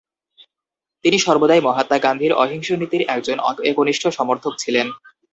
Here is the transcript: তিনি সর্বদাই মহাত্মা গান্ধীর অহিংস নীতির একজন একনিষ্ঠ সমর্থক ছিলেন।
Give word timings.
তিনি 1.05 1.17
সর্বদাই 1.19 1.61
মহাত্মা 1.61 1.97
গান্ধীর 1.97 2.33
অহিংস 2.33 2.69
নীতির 2.71 3.03
একজন 3.07 3.37
একনিষ্ঠ 3.63 4.03
সমর্থক 4.09 4.53
ছিলেন। 4.59 4.87